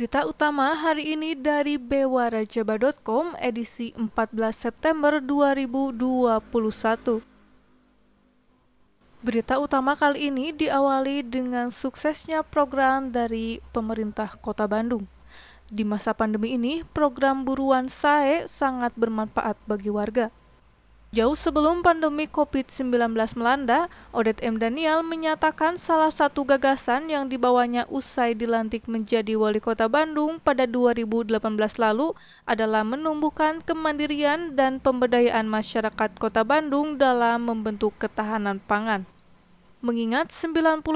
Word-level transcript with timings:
Berita 0.00 0.24
utama 0.24 0.72
hari 0.80 1.12
ini 1.12 1.36
dari 1.36 1.76
bewarajaba.com 1.76 3.36
edisi 3.36 3.92
14 3.92 4.08
September 4.48 5.20
2021. 5.20 7.20
Berita 9.20 9.60
utama 9.60 9.92
kali 10.00 10.32
ini 10.32 10.56
diawali 10.56 11.20
dengan 11.20 11.68
suksesnya 11.68 12.40
program 12.40 13.12
dari 13.12 13.60
pemerintah 13.76 14.40
Kota 14.40 14.64
Bandung. 14.64 15.04
Di 15.68 15.84
masa 15.84 16.16
pandemi 16.16 16.56
ini, 16.56 16.80
program 16.96 17.44
buruan 17.44 17.92
SAE 17.92 18.48
sangat 18.48 18.96
bermanfaat 18.96 19.60
bagi 19.68 19.92
warga. 19.92 20.32
Jauh 21.10 21.34
sebelum 21.34 21.82
pandemi 21.82 22.30
COVID-19 22.30 22.86
melanda, 23.34 23.90
Odet 24.14 24.38
M. 24.46 24.62
Daniel 24.62 25.02
menyatakan 25.02 25.74
salah 25.74 26.14
satu 26.14 26.46
gagasan 26.46 27.10
yang 27.10 27.26
dibawanya 27.26 27.82
usai 27.90 28.30
dilantik 28.38 28.86
menjadi 28.86 29.34
wali 29.34 29.58
kota 29.58 29.90
Bandung 29.90 30.38
pada 30.38 30.70
2018 30.70 31.34
lalu 31.82 32.14
adalah 32.46 32.86
menumbuhkan 32.86 33.58
kemandirian 33.58 34.54
dan 34.54 34.78
pemberdayaan 34.78 35.50
masyarakat 35.50 36.14
kota 36.14 36.46
Bandung 36.46 36.94
dalam 36.94 37.42
membentuk 37.42 37.90
ketahanan 37.98 38.62
pangan. 38.62 39.02
Mengingat 39.82 40.30
96% 40.30 40.86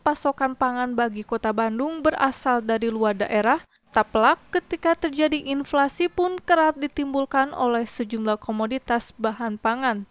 pasokan 0.00 0.56
pangan 0.56 0.96
bagi 0.96 1.20
kota 1.20 1.52
Bandung 1.52 2.00
berasal 2.00 2.64
dari 2.64 2.88
luar 2.88 3.12
daerah, 3.12 3.60
Tak 3.88 4.12
pelak 4.12 4.36
ketika 4.52 4.92
terjadi 4.92 5.40
inflasi 5.48 6.12
pun 6.12 6.36
kerap 6.36 6.76
ditimbulkan 6.76 7.56
oleh 7.56 7.88
sejumlah 7.88 8.36
komoditas 8.36 9.16
bahan 9.16 9.56
pangan. 9.56 10.04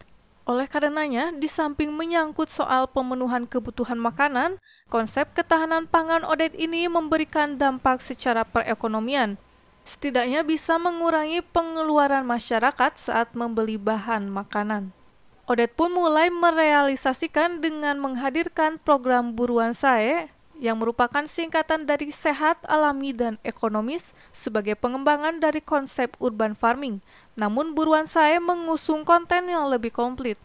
Oleh 0.48 0.66
karenanya, 0.66 1.35
di 1.35 1.45
samping 1.45 1.91
menyangkut 1.91 2.48
soal 2.48 2.88
pemenuhan 2.88 3.44
kebutuhan 3.45 3.99
makanan, 3.99 4.58
konsep 4.88 5.30
ketahanan 5.35 5.85
pangan 5.85 6.24
Odet 6.24 6.55
ini 6.55 6.87
memberikan 6.87 7.60
dampak 7.60 7.99
secara 7.99 8.48
perekonomian. 8.48 9.35
Setidaknya 9.84 10.48
bisa 10.48 10.80
mengurangi 10.80 11.43
pengeluaran 11.43 12.24
masyarakat 12.24 12.96
saat 12.96 13.35
membeli 13.35 13.76
bahan 13.76 14.32
makanan. 14.32 14.96
Odet 15.48 15.76
pun 15.76 15.91
mulai 15.91 16.27
merealisasikan 16.27 17.63
dengan 17.63 17.99
menghadirkan 17.99 18.80
program 18.84 19.32
buruan 19.32 19.71
sae 19.71 20.27
yang 20.58 20.82
merupakan 20.82 21.24
singkatan 21.24 21.86
dari 21.86 22.10
sehat, 22.10 22.62
alami, 22.66 23.13
dan 23.13 23.38
ekonomis 23.46 24.12
sebagai 24.34 24.74
pengembangan 24.74 25.38
dari 25.38 25.62
konsep 25.62 26.18
urban 26.18 26.58
farming. 26.58 26.99
Namun 27.38 27.77
buruan 27.77 28.10
saya 28.10 28.41
mengusung 28.41 29.05
konten 29.05 29.48
yang 29.48 29.70
lebih 29.70 29.94
komplit. 29.94 30.36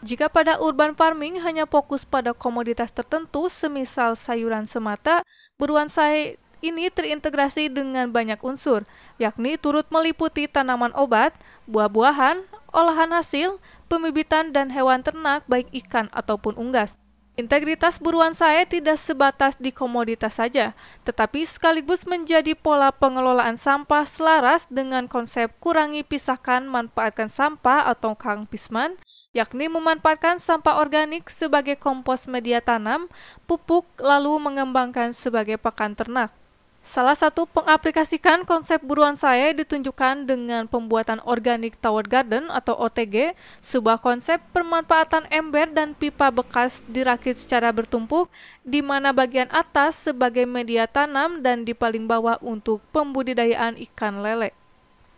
Jika 0.00 0.32
pada 0.32 0.56
urban 0.58 0.96
farming 0.96 1.44
hanya 1.44 1.68
fokus 1.68 2.08
pada 2.08 2.32
komoditas 2.32 2.90
tertentu, 2.90 3.52
semisal 3.52 4.16
sayuran 4.16 4.64
semata, 4.64 5.22
buruan 5.60 5.92
saya 5.92 6.34
ini 6.60 6.92
terintegrasi 6.92 7.72
dengan 7.72 8.12
banyak 8.12 8.40
unsur, 8.44 8.84
yakni 9.16 9.56
turut 9.56 9.88
meliputi 9.88 10.44
tanaman 10.44 10.92
obat, 10.92 11.32
buah-buahan, 11.64 12.44
olahan 12.72 13.10
hasil, 13.16 13.56
pembibitan, 13.88 14.52
dan 14.52 14.68
hewan 14.68 15.00
ternak 15.00 15.44
baik 15.48 15.72
ikan 15.84 16.12
ataupun 16.12 16.56
unggas. 16.60 16.99
Integritas 17.40 17.96
buruan 17.96 18.36
saya 18.36 18.68
tidak 18.68 19.00
sebatas 19.00 19.56
di 19.56 19.72
komoditas 19.72 20.36
saja, 20.36 20.76
tetapi 21.08 21.48
sekaligus 21.48 22.04
menjadi 22.04 22.52
pola 22.52 22.92
pengelolaan 22.92 23.56
sampah 23.56 24.04
selaras 24.04 24.68
dengan 24.68 25.08
konsep 25.08 25.48
kurangi 25.56 26.04
pisahkan 26.04 26.68
manfaatkan 26.68 27.32
sampah 27.32 27.88
atau 27.88 28.12
Kang 28.12 28.44
Pisman, 28.44 29.00
yakni 29.32 29.72
memanfaatkan 29.72 30.36
sampah 30.36 30.84
organik 30.84 31.32
sebagai 31.32 31.80
kompos 31.80 32.28
media 32.28 32.60
tanam, 32.60 33.08
pupuk, 33.48 33.88
lalu 33.96 34.36
mengembangkan 34.36 35.16
sebagai 35.16 35.56
pakan 35.56 35.96
ternak. 35.96 36.39
Salah 36.80 37.12
satu 37.12 37.44
pengaplikasikan 37.44 38.48
konsep 38.48 38.80
buruan 38.80 39.12
saya 39.12 39.52
ditunjukkan 39.52 40.24
dengan 40.24 40.64
pembuatan 40.64 41.20
organic 41.28 41.76
tower 41.76 42.08
garden 42.08 42.48
atau 42.48 42.72
OTG, 42.72 43.36
sebuah 43.60 44.00
konsep 44.00 44.40
pemanfaatan 44.56 45.28
ember 45.28 45.68
dan 45.68 45.92
pipa 45.92 46.32
bekas 46.32 46.80
dirakit 46.88 47.36
secara 47.36 47.68
bertumpuk, 47.68 48.32
di 48.64 48.80
mana 48.80 49.12
bagian 49.12 49.52
atas 49.52 50.08
sebagai 50.08 50.48
media 50.48 50.88
tanam 50.88 51.44
dan 51.44 51.68
di 51.68 51.76
paling 51.76 52.08
bawah 52.08 52.40
untuk 52.40 52.80
pembudidayaan 52.96 53.76
ikan 53.92 54.24
lele. 54.24 54.56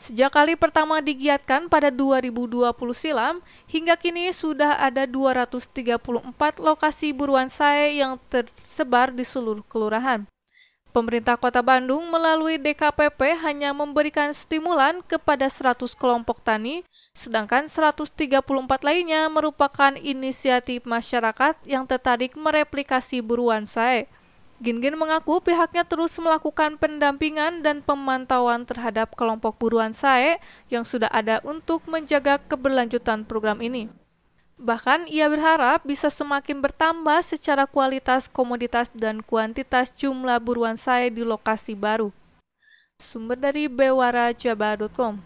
Sejak 0.03 0.34
kali 0.34 0.58
pertama 0.58 0.98
digiatkan 0.98 1.70
pada 1.70 1.87
2020 1.94 2.75
silam, 2.91 3.38
hingga 3.70 3.94
kini 3.94 4.34
sudah 4.34 4.82
ada 4.82 5.06
234 5.06 5.78
lokasi 6.58 7.14
buruan 7.14 7.47
saya 7.47 7.87
yang 7.87 8.19
tersebar 8.26 9.14
di 9.14 9.22
seluruh 9.22 9.62
kelurahan. 9.70 10.26
Pemerintah 10.92 11.41
Kota 11.41 11.64
Bandung 11.64 12.04
melalui 12.12 12.60
DKPP 12.60 13.41
hanya 13.41 13.72
memberikan 13.72 14.28
stimulan 14.36 15.00
kepada 15.00 15.48
100 15.48 15.97
kelompok 15.97 16.44
tani, 16.44 16.84
sedangkan 17.16 17.64
134 17.64 18.12
lainnya 18.84 19.25
merupakan 19.32 19.97
inisiatif 19.97 20.84
masyarakat 20.84 21.56
yang 21.64 21.88
tertarik 21.88 22.36
mereplikasi 22.36 23.25
buruan 23.25 23.64
saya. 23.64 24.04
Gin-Gin 24.60 25.00
mengaku 25.00 25.41
pihaknya 25.41 25.88
terus 25.88 26.12
melakukan 26.20 26.76
pendampingan 26.76 27.64
dan 27.64 27.81
pemantauan 27.81 28.69
terhadap 28.69 29.16
kelompok 29.16 29.56
buruan 29.56 29.97
saya 29.97 30.36
yang 30.69 30.84
sudah 30.84 31.08
ada 31.08 31.41
untuk 31.41 31.88
menjaga 31.88 32.36
keberlanjutan 32.36 33.25
program 33.25 33.64
ini. 33.64 34.01
Bahkan 34.62 35.11
ia 35.11 35.27
berharap 35.27 35.83
bisa 35.83 36.06
semakin 36.06 36.62
bertambah 36.62 37.19
secara 37.27 37.67
kualitas 37.67 38.31
komoditas 38.31 38.95
dan 38.95 39.19
kuantitas 39.19 39.91
jumlah 39.91 40.39
buruan 40.39 40.78
saya 40.78 41.11
di 41.11 41.27
lokasi 41.27 41.75
baru. 41.75 42.15
Sumber 42.95 43.34
dari 43.34 43.67
bewarajaba.com 43.67 45.19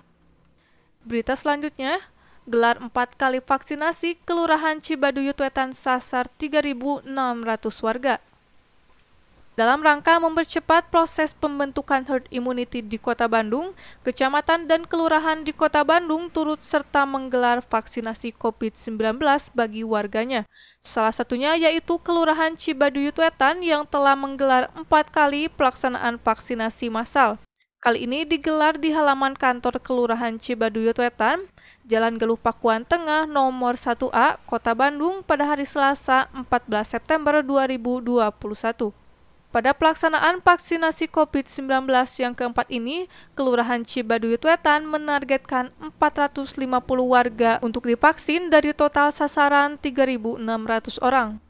Berita 1.05 1.37
selanjutnya, 1.37 2.01
gelar 2.49 2.81
empat 2.81 3.13
kali 3.21 3.45
vaksinasi 3.45 4.17
Kelurahan 4.25 4.81
Cibaduyut 4.81 5.37
Wetan 5.37 5.77
sasar 5.77 6.33
3.600 6.41 7.05
warga. 7.85 8.17
Dalam 9.56 9.81
rangka 9.81 10.21
mempercepat 10.21 10.93
proses 10.93 11.33
pembentukan 11.33 12.05
herd 12.05 12.28
immunity 12.28 12.84
di 12.84 13.00
Kota 13.00 13.25
Bandung, 13.25 13.72
kecamatan 14.05 14.69
dan 14.69 14.84
kelurahan 14.84 15.49
di 15.49 15.56
Kota 15.56 15.81
Bandung 15.81 16.28
turut 16.28 16.61
serta 16.61 17.09
menggelar 17.09 17.65
vaksinasi 17.65 18.37
COVID-19 18.37 19.17
bagi 19.56 19.81
warganya. 19.81 20.44
Salah 20.84 21.17
satunya 21.17 21.56
yaitu 21.56 21.97
Kelurahan 22.05 22.53
Cibaduyut 22.53 23.17
Wetan 23.17 23.65
yang 23.65 23.89
telah 23.89 24.12
menggelar 24.12 24.69
empat 24.77 25.09
kali 25.09 25.49
pelaksanaan 25.49 26.21
vaksinasi 26.21 26.93
massal. 26.93 27.41
Kali 27.81 28.05
ini 28.05 28.28
digelar 28.28 28.77
di 28.77 28.93
halaman 28.93 29.33
kantor 29.33 29.81
Kelurahan 29.81 30.37
Cibaduyut 30.37 31.00
Wetan, 31.00 31.49
Jalan 31.88 32.21
Geluh 32.21 32.37
Pakuan 32.37 32.84
Tengah 32.84 33.25
nomor 33.25 33.81
1A, 33.81 34.37
Kota 34.44 34.77
Bandung 34.77 35.25
pada 35.25 35.49
hari 35.49 35.65
Selasa 35.65 36.28
14 36.37 36.84
September 36.84 37.41
2021. 37.41 39.06
Pada 39.56 39.72
pelaksanaan 39.72 40.44
vaksinasi 40.44 41.09
COVID-19 41.09 41.89
yang 42.21 42.37
keempat 42.37 42.69
ini, 42.69 43.09
Kelurahan 43.33 43.89
Cibaduyut 43.89 44.44
Wetan 44.44 44.84
menargetkan 44.84 45.72
450 45.97 46.61
warga 47.00 47.56
untuk 47.65 47.89
divaksin 47.89 48.53
dari 48.53 48.77
total 48.77 49.17
sasaran 49.17 49.81
3.600 49.81 51.00
orang. 51.00 51.41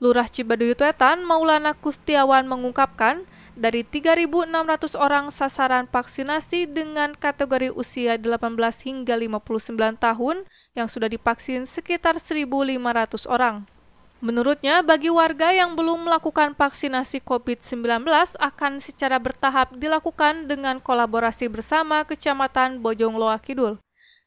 Lurah 0.00 0.24
Cibaduyut 0.24 0.80
Wetan 0.80 1.20
Maulana 1.28 1.76
Kustiawan 1.76 2.48
mengungkapkan, 2.48 3.28
dari 3.52 3.84
3.600 3.84 4.96
orang 4.96 5.28
sasaran 5.28 5.84
vaksinasi 5.84 6.64
dengan 6.64 7.12
kategori 7.12 7.76
usia 7.76 8.16
18 8.16 8.56
hingga 8.88 9.20
59 9.20 10.00
tahun 10.00 10.48
yang 10.72 10.88
sudah 10.88 11.12
divaksin 11.12 11.68
sekitar 11.68 12.16
1.500 12.16 13.28
orang. 13.28 13.73
Menurutnya, 14.22 14.84
bagi 14.86 15.10
warga 15.10 15.50
yang 15.50 15.74
belum 15.74 16.06
melakukan 16.06 16.54
vaksinasi 16.54 17.22
COVID-19 17.26 18.06
akan 18.38 18.72
secara 18.78 19.18
bertahap 19.18 19.74
dilakukan 19.74 20.46
dengan 20.46 20.78
kolaborasi 20.78 21.50
bersama 21.50 22.06
Kecamatan 22.06 22.78
Bojong 22.78 23.18
Loa 23.18 23.42
Kidul. 23.42 23.82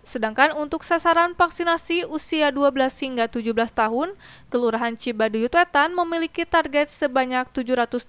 Sedangkan 0.07 0.55
untuk 0.55 0.87
sasaran 0.87 1.35
vaksinasi 1.35 2.07
usia 2.07 2.47
12 2.47 2.71
hingga 3.03 3.27
17 3.27 3.51
tahun, 3.75 4.15
Kelurahan 4.47 4.95
Cibaduyut 4.95 5.51
Wetan 5.51 5.91
memiliki 5.91 6.47
target 6.47 6.87
sebanyak 6.87 7.51
724 7.51 8.07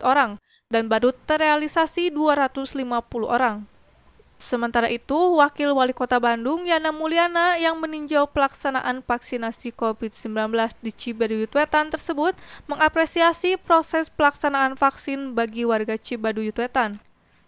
orang 0.00 0.40
dan 0.72 0.88
baru 0.88 1.12
terrealisasi 1.12 2.08
250 2.08 3.28
orang. 3.28 3.68
Sementara 4.36 4.92
itu, 4.92 5.16
Wakil 5.16 5.72
Wali 5.72 5.96
Kota 5.96 6.20
Bandung 6.20 6.68
Yana 6.68 6.92
Mulyana 6.92 7.56
yang 7.56 7.80
meninjau 7.80 8.28
pelaksanaan 8.28 9.00
vaksinasi 9.00 9.72
COVID-19 9.72 10.52
di 10.84 10.92
Cibaduyut 10.92 11.48
Wetan 11.56 11.88
tersebut 11.88 12.36
mengapresiasi 12.68 13.56
proses 13.56 14.12
pelaksanaan 14.12 14.76
vaksin 14.76 15.32
bagi 15.32 15.64
warga 15.64 15.96
Cibaduyut 15.96 16.52
Wetan. 16.52 17.00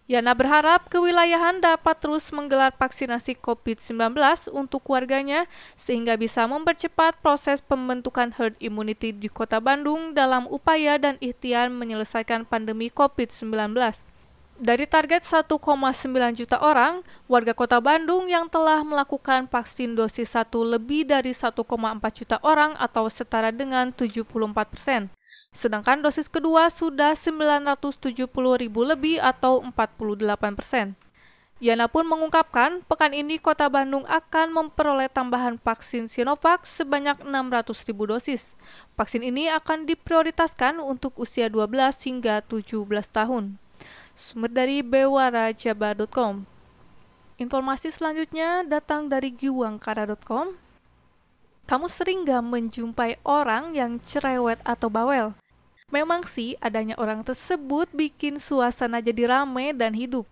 Yana 0.09 0.33
berharap 0.33 0.89
kewilayahan 0.89 1.61
dapat 1.61 2.01
terus 2.01 2.33
menggelar 2.33 2.73
vaksinasi 2.73 3.37
COVID-19 3.45 4.17
untuk 4.57 4.81
warganya 4.89 5.45
sehingga 5.77 6.17
bisa 6.17 6.49
mempercepat 6.49 7.21
proses 7.21 7.61
pembentukan 7.61 8.33
herd 8.33 8.57
immunity 8.57 9.13
di 9.13 9.29
Kota 9.29 9.61
Bandung 9.61 10.17
dalam 10.17 10.49
upaya 10.49 10.97
dan 10.97 11.21
ikhtiar 11.21 11.69
menyelesaikan 11.69 12.49
pandemi 12.49 12.89
COVID-19. 12.89 14.08
Dari 14.59 14.91
target 14.91 15.23
1,9 15.23 15.55
juta 16.35 16.59
orang, 16.59 17.07
warga 17.31 17.55
kota 17.55 17.79
Bandung 17.79 18.27
yang 18.27 18.51
telah 18.51 18.83
melakukan 18.83 19.47
vaksin 19.47 19.95
dosis 19.95 20.35
1 20.35 20.51
lebih 20.67 21.07
dari 21.07 21.31
1,4 21.31 21.63
juta 22.11 22.43
orang 22.43 22.75
atau 22.75 23.07
setara 23.07 23.55
dengan 23.55 23.95
74 23.95 24.27
persen. 24.67 25.15
Sedangkan 25.55 26.03
dosis 26.03 26.27
kedua 26.27 26.75
sudah 26.75 27.15
970 27.15 28.27
ribu 28.59 28.83
lebih 28.83 29.23
atau 29.23 29.63
48 29.63 30.59
persen. 30.59 30.99
Yana 31.63 31.87
pun 31.87 32.03
mengungkapkan, 32.03 32.83
pekan 32.83 33.15
ini 33.15 33.39
kota 33.39 33.71
Bandung 33.71 34.03
akan 34.11 34.51
memperoleh 34.51 35.07
tambahan 35.07 35.63
vaksin 35.63 36.11
Sinovac 36.11 36.67
sebanyak 36.67 37.23
600 37.23 37.87
ribu 37.95 38.11
dosis. 38.11 38.59
Vaksin 38.99 39.23
ini 39.23 39.55
akan 39.55 39.87
diprioritaskan 39.87 40.83
untuk 40.83 41.15
usia 41.15 41.47
12 41.47 41.71
hingga 42.11 42.43
17 42.43 42.75
tahun. 43.07 43.68
Sumber 44.19 44.51
dari 44.51 44.83
bewarajaba.com. 44.83 46.43
Informasi 47.39 47.95
selanjutnya 47.95 48.67
datang 48.67 49.07
dari 49.07 49.31
giwangkara.com. 49.31 50.59
Kamu 51.69 51.87
sering 51.87 52.27
gak 52.27 52.43
menjumpai 52.43 53.21
orang 53.23 53.77
yang 53.77 54.03
cerewet 54.03 54.59
atau 54.67 54.91
bawel? 54.91 55.39
Memang 55.89 56.27
sih 56.27 56.59
adanya 56.61 56.99
orang 57.01 57.25
tersebut 57.25 57.89
bikin 57.97 58.37
suasana 58.37 59.01
jadi 59.01 59.31
rame 59.31 59.73
dan 59.73 59.97
hidup. 59.97 60.29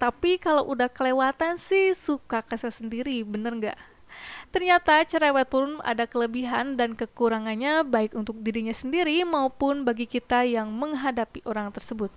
Tapi 0.00 0.40
kalau 0.40 0.64
udah 0.72 0.88
kelewatan 0.88 1.60
sih 1.60 1.92
suka 1.92 2.40
kesel 2.40 2.72
sendiri, 2.72 3.20
bener 3.24 3.52
nggak? 3.56 3.78
Ternyata 4.50 5.04
cerewet 5.06 5.48
pun 5.48 5.78
ada 5.86 6.04
kelebihan 6.04 6.76
dan 6.76 6.96
kekurangannya 6.96 7.84
baik 7.86 8.16
untuk 8.16 8.40
dirinya 8.40 8.72
sendiri 8.72 9.22
maupun 9.22 9.84
bagi 9.84 10.04
kita 10.04 10.44
yang 10.44 10.72
menghadapi 10.72 11.44
orang 11.46 11.70
tersebut. 11.70 12.10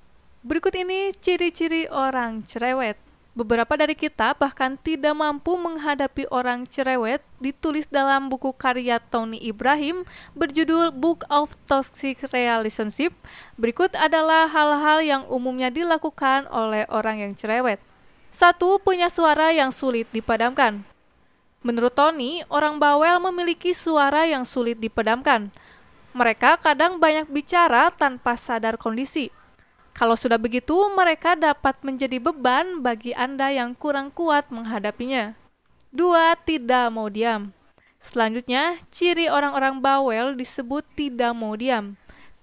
Berikut 0.43 0.75
ini 0.75 1.15
ciri-ciri 1.23 1.87
orang 1.87 2.43
cerewet. 2.43 2.99
Beberapa 3.31 3.79
dari 3.79 3.95
kita 3.95 4.35
bahkan 4.35 4.75
tidak 4.75 5.15
mampu 5.15 5.55
menghadapi 5.55 6.27
orang 6.27 6.67
cerewet 6.67 7.23
ditulis 7.39 7.87
dalam 7.87 8.27
buku 8.27 8.51
karya 8.51 8.99
Tony 8.99 9.39
Ibrahim 9.39 10.03
berjudul 10.35 10.91
Book 10.91 11.23
of 11.31 11.55
Toxic 11.63 12.27
Relationship. 12.35 13.15
Berikut 13.55 13.95
adalah 13.95 14.51
hal-hal 14.51 14.99
yang 14.99 15.23
umumnya 15.31 15.71
dilakukan 15.71 16.51
oleh 16.51 16.83
orang 16.91 17.23
yang 17.23 17.33
cerewet. 17.39 17.79
Satu, 18.27 18.83
punya 18.83 19.07
suara 19.07 19.55
yang 19.55 19.71
sulit 19.71 20.11
dipadamkan. 20.11 20.83
Menurut 21.63 21.95
Tony, 21.95 22.43
orang 22.51 22.83
bawel 22.83 23.15
memiliki 23.31 23.71
suara 23.71 24.27
yang 24.27 24.43
sulit 24.43 24.75
dipadamkan. 24.75 25.55
Mereka 26.11 26.59
kadang 26.59 26.99
banyak 26.99 27.31
bicara 27.31 27.95
tanpa 27.95 28.35
sadar 28.35 28.75
kondisi. 28.75 29.31
Kalau 29.93 30.17
sudah 30.17 30.41
begitu, 30.41 30.73
mereka 30.97 31.37
dapat 31.37 31.77
menjadi 31.85 32.17
beban 32.17 32.81
bagi 32.81 33.13
Anda 33.13 33.53
yang 33.53 33.77
kurang 33.77 34.09
kuat 34.09 34.49
menghadapinya. 34.49 35.37
Dua, 35.93 36.33
tidak 36.33 36.89
mau 36.89 37.05
diam. 37.13 37.53
Selanjutnya, 38.01 38.81
ciri 38.89 39.29
orang-orang 39.29 39.77
bawel 39.79 40.33
disebut 40.33 40.81
tidak 40.97 41.31
mau 41.37 41.53
diam. 41.53 41.93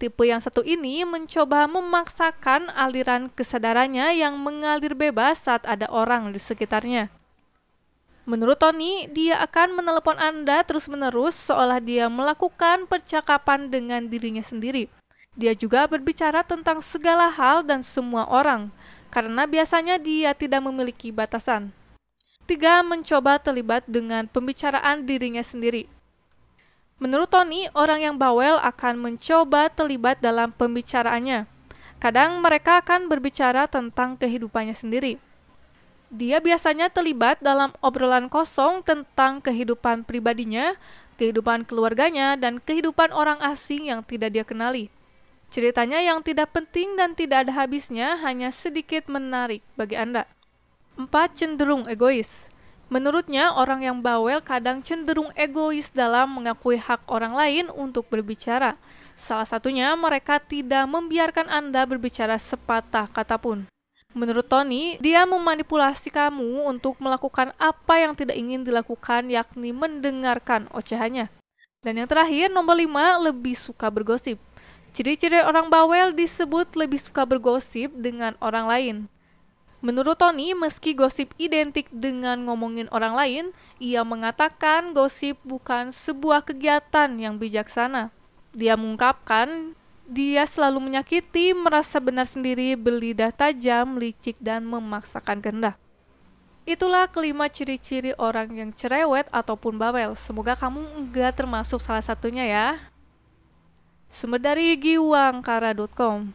Tipe 0.01 0.25
yang 0.25 0.41
satu 0.41 0.65
ini 0.65 1.05
mencoba 1.05 1.69
memaksakan 1.69 2.73
aliran 2.73 3.29
kesadarannya 3.29 4.17
yang 4.17 4.41
mengalir 4.41 4.97
bebas 4.97 5.45
saat 5.45 5.61
ada 5.69 5.85
orang 5.93 6.33
di 6.33 6.41
sekitarnya. 6.41 7.13
Menurut 8.25 8.57
Tony, 8.57 9.11
dia 9.13 9.43
akan 9.45 9.77
menelepon 9.77 10.17
Anda 10.17 10.65
terus-menerus 10.65 11.37
seolah 11.37 11.83
dia 11.85 12.09
melakukan 12.09 12.89
percakapan 12.89 13.69
dengan 13.69 14.09
dirinya 14.09 14.41
sendiri. 14.41 14.89
Dia 15.41 15.57
juga 15.57 15.89
berbicara 15.89 16.45
tentang 16.45 16.85
segala 16.85 17.33
hal 17.33 17.65
dan 17.65 17.81
semua 17.81 18.29
orang, 18.29 18.69
karena 19.09 19.49
biasanya 19.49 19.97
dia 19.97 20.37
tidak 20.37 20.61
memiliki 20.61 21.09
batasan. 21.09 21.73
Tiga, 22.45 22.85
mencoba 22.85 23.41
terlibat 23.41 23.89
dengan 23.89 24.29
pembicaraan 24.29 25.09
dirinya 25.09 25.41
sendiri. 25.41 25.89
Menurut 27.01 27.33
Tony, 27.33 27.73
orang 27.73 28.05
yang 28.05 28.17
bawel 28.21 28.61
akan 28.61 29.01
mencoba 29.01 29.73
terlibat 29.73 30.21
dalam 30.21 30.53
pembicaraannya. 30.53 31.49
Kadang 31.97 32.45
mereka 32.45 32.85
akan 32.85 33.09
berbicara 33.09 33.65
tentang 33.65 34.21
kehidupannya 34.21 34.77
sendiri. 34.77 35.17
Dia 36.13 36.37
biasanya 36.45 36.93
terlibat 36.93 37.41
dalam 37.41 37.73
obrolan 37.81 38.29
kosong 38.29 38.85
tentang 38.85 39.41
kehidupan 39.41 40.05
pribadinya, 40.05 40.77
kehidupan 41.17 41.65
keluarganya, 41.65 42.37
dan 42.37 42.61
kehidupan 42.61 43.09
orang 43.17 43.41
asing 43.41 43.89
yang 43.89 44.05
tidak 44.05 44.37
dia 44.37 44.45
kenali. 44.45 44.93
Ceritanya 45.51 45.99
yang 45.99 46.23
tidak 46.23 46.55
penting 46.55 46.95
dan 46.95 47.19
tidak 47.19 47.47
ada 47.47 47.53
habisnya 47.59 48.15
hanya 48.23 48.55
sedikit 48.55 49.11
menarik 49.11 49.67
bagi 49.75 49.99
Anda. 49.99 50.31
4. 50.95 51.11
Cenderung 51.35 51.91
egois. 51.91 52.47
Menurutnya, 52.87 53.55
orang 53.55 53.83
yang 53.83 53.99
bawel 53.99 54.43
kadang 54.43 54.83
cenderung 54.83 55.31
egois 55.35 55.91
dalam 55.91 56.39
mengakui 56.39 56.79
hak 56.79 57.07
orang 57.11 57.35
lain 57.35 57.67
untuk 57.71 58.07
berbicara. 58.07 58.79
Salah 59.19 59.47
satunya, 59.47 59.91
mereka 59.99 60.39
tidak 60.39 60.87
membiarkan 60.87 61.51
Anda 61.51 61.83
berbicara 61.83 62.39
sepatah 62.39 63.11
kata 63.11 63.39
pun. 63.39 63.67
Menurut 64.11 64.47
Tony, 64.51 64.99
dia 64.99 65.23
memanipulasi 65.23 66.11
kamu 66.11 66.67
untuk 66.67 66.99
melakukan 66.99 67.55
apa 67.63 67.95
yang 68.03 68.19
tidak 68.19 68.35
ingin 68.35 68.67
dilakukan, 68.67 69.31
yakni 69.31 69.71
mendengarkan 69.71 70.67
ocehannya. 70.75 71.31
Dan 71.83 71.95
yang 71.95 72.11
terakhir, 72.11 72.51
nomor 72.51 72.75
5, 72.75 73.23
lebih 73.31 73.55
suka 73.55 73.87
bergosip. 73.87 74.50
Ciri-ciri 74.91 75.39
orang 75.47 75.71
bawel 75.71 76.11
disebut 76.11 76.75
lebih 76.75 76.99
suka 76.99 77.23
bergosip 77.23 77.95
dengan 77.95 78.35
orang 78.43 78.67
lain. 78.67 78.97
Menurut 79.81 80.21
Tony, 80.21 80.53
meski 80.53 80.93
gosip 80.93 81.33
identik 81.41 81.89
dengan 81.89 82.45
ngomongin 82.45 82.91
orang 82.93 83.17
lain, 83.17 83.45
ia 83.81 84.05
mengatakan 84.05 84.93
gosip 84.93 85.41
bukan 85.41 85.89
sebuah 85.89 86.45
kegiatan 86.45 87.09
yang 87.17 87.41
bijaksana. 87.41 88.13
Dia 88.53 88.77
mengungkapkan 88.77 89.73
dia 90.11 90.43
selalu 90.43 90.91
menyakiti, 90.91 91.55
merasa 91.55 92.03
benar 92.03 92.27
sendiri, 92.27 92.75
berlidah 92.75 93.31
tajam, 93.31 93.95
licik, 93.95 94.35
dan 94.43 94.67
memaksakan 94.67 95.39
kehendak. 95.39 95.79
Itulah 96.67 97.07
kelima 97.07 97.47
ciri-ciri 97.47 98.13
orang 98.19 98.51
yang 98.53 98.71
cerewet 98.75 99.31
ataupun 99.31 99.79
bawel. 99.79 100.19
Semoga 100.19 100.59
kamu 100.59 100.83
enggak 100.99 101.39
termasuk 101.39 101.79
salah 101.79 102.03
satunya 102.03 102.43
ya. 102.43 102.90
Sumber 104.11 104.43
dari 104.43 104.75
giwangkara.com 104.75 106.35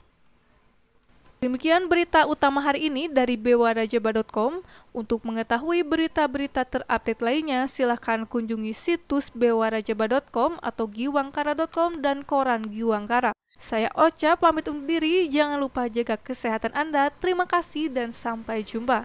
Demikian 1.44 1.86
berita 1.92 2.26
utama 2.26 2.64
hari 2.64 2.88
ini 2.88 3.12
dari 3.12 3.36
bewarajaba.com. 3.38 4.64
Untuk 4.96 5.22
mengetahui 5.28 5.84
berita-berita 5.86 6.64
terupdate 6.66 7.22
lainnya, 7.22 7.68
silahkan 7.68 8.26
kunjungi 8.26 8.72
situs 8.74 9.30
bewarajaba.com 9.30 10.58
atau 10.64 10.86
giwangkara.com 10.90 12.02
dan 12.02 12.24
koran 12.24 12.72
Giwangkara. 12.72 13.36
Saya 13.60 13.92
Ocha 13.94 14.40
pamit 14.40 14.66
undur 14.72 14.88
diri, 14.88 15.28
jangan 15.30 15.60
lupa 15.60 15.86
jaga 15.92 16.18
kesehatan 16.18 16.74
Anda. 16.74 17.12
Terima 17.12 17.46
kasih 17.46 17.94
dan 17.94 18.10
sampai 18.10 18.64
jumpa. 18.64 19.04